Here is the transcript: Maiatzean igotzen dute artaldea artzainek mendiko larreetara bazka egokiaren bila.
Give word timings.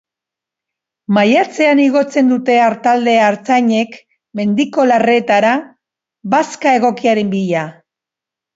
Maiatzean 1.17 1.81
igotzen 1.83 2.31
dute 2.33 2.55
artaldea 2.69 3.27
artzainek 3.33 3.99
mendiko 4.41 4.89
larreetara 4.95 5.53
bazka 6.35 6.77
egokiaren 6.83 7.33
bila. 7.39 7.71